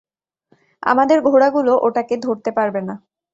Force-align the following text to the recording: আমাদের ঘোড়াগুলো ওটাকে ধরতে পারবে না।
আমাদের 0.83 1.17
ঘোড়াগুলো 1.21 1.73
ওটাকে 1.85 2.15
ধরতে 2.17 2.49
পারবে 2.57 2.81
না। 2.87 2.95